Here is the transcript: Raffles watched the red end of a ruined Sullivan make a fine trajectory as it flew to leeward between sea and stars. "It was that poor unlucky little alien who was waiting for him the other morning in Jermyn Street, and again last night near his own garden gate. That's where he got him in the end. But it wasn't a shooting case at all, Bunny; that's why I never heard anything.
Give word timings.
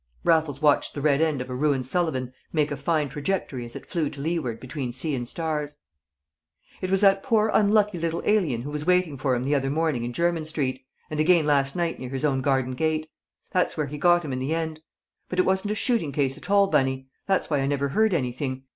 Raffles 0.23 0.63
watched 0.63 0.95
the 0.95 1.01
red 1.01 1.21
end 1.21 1.41
of 1.41 1.49
a 1.51 1.53
ruined 1.53 1.85
Sullivan 1.85 2.33
make 2.51 2.71
a 2.71 2.75
fine 2.75 3.07
trajectory 3.07 3.65
as 3.65 3.75
it 3.75 3.85
flew 3.85 4.09
to 4.09 4.19
leeward 4.19 4.59
between 4.59 4.91
sea 4.91 5.13
and 5.13 5.27
stars. 5.27 5.77
"It 6.81 6.89
was 6.89 7.01
that 7.01 7.21
poor 7.21 7.51
unlucky 7.53 7.99
little 7.99 8.23
alien 8.25 8.63
who 8.63 8.71
was 8.71 8.87
waiting 8.87 9.15
for 9.15 9.35
him 9.35 9.43
the 9.43 9.53
other 9.53 9.69
morning 9.69 10.03
in 10.03 10.11
Jermyn 10.11 10.45
Street, 10.45 10.83
and 11.11 11.19
again 11.19 11.45
last 11.45 11.75
night 11.75 11.99
near 11.99 12.09
his 12.09 12.25
own 12.25 12.41
garden 12.41 12.71
gate. 12.73 13.11
That's 13.51 13.77
where 13.77 13.85
he 13.85 13.99
got 13.99 14.25
him 14.25 14.33
in 14.33 14.39
the 14.39 14.55
end. 14.55 14.79
But 15.29 15.37
it 15.37 15.45
wasn't 15.45 15.69
a 15.69 15.75
shooting 15.75 16.11
case 16.11 16.35
at 16.35 16.49
all, 16.49 16.65
Bunny; 16.65 17.07
that's 17.27 17.51
why 17.51 17.59
I 17.59 17.67
never 17.67 17.89
heard 17.89 18.11
anything. 18.15 18.63